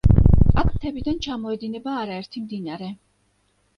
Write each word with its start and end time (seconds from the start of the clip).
აქ 0.61 0.69
მთებიდან 0.69 1.21
ჩამოედინება 1.27 1.95
არაერთი 2.05 2.43
მდინარე. 2.47 2.93